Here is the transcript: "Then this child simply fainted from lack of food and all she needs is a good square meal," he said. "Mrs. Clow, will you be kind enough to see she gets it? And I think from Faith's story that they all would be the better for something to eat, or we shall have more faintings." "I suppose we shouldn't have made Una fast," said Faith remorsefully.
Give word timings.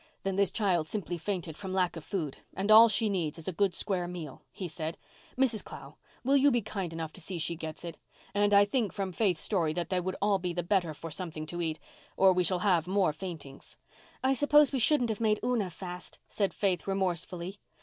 "Then 0.23 0.35
this 0.35 0.49
child 0.49 0.87
simply 0.87 1.15
fainted 1.19 1.55
from 1.55 1.75
lack 1.75 1.95
of 1.95 2.03
food 2.03 2.37
and 2.55 2.71
all 2.71 2.89
she 2.89 3.07
needs 3.07 3.37
is 3.37 3.47
a 3.47 3.51
good 3.53 3.75
square 3.75 4.07
meal," 4.07 4.41
he 4.51 4.67
said. 4.67 4.97
"Mrs. 5.37 5.63
Clow, 5.63 5.97
will 6.23 6.35
you 6.35 6.49
be 6.49 6.63
kind 6.63 6.91
enough 6.91 7.13
to 7.13 7.21
see 7.21 7.37
she 7.37 7.55
gets 7.55 7.85
it? 7.85 7.97
And 8.33 8.51
I 8.51 8.65
think 8.65 8.93
from 8.93 9.11
Faith's 9.11 9.43
story 9.43 9.73
that 9.73 9.89
they 9.89 9.99
all 9.99 10.31
would 10.31 10.41
be 10.41 10.53
the 10.53 10.63
better 10.63 10.95
for 10.95 11.11
something 11.11 11.45
to 11.45 11.61
eat, 11.61 11.77
or 12.17 12.33
we 12.33 12.43
shall 12.43 12.59
have 12.65 12.87
more 12.87 13.13
faintings." 13.13 13.77
"I 14.23 14.33
suppose 14.33 14.71
we 14.71 14.79
shouldn't 14.79 15.09
have 15.11 15.21
made 15.21 15.39
Una 15.43 15.69
fast," 15.69 16.17
said 16.27 16.51
Faith 16.51 16.87
remorsefully. 16.87 17.59